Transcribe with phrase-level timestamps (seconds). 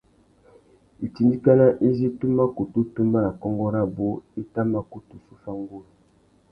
[1.07, 4.07] Itindikana izí tu mà kutu tumba nà kônkô rabú
[4.41, 5.89] i tà mà kutu zu fá nguru.